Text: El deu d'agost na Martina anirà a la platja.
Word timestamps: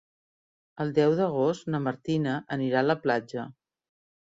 El 0.85 0.93
deu 0.95 1.13
d'agost 1.21 1.71
na 1.75 1.83
Martina 1.91 2.37
anirà 2.59 2.85
a 2.85 2.87
la 2.91 3.01
platja. 3.07 3.51